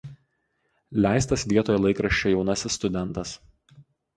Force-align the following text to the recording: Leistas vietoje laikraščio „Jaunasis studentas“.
Leistas 1.05 1.45
vietoje 1.53 1.83
laikraščio 1.83 2.33
„Jaunasis 2.35 2.79
studentas“. 2.81 3.37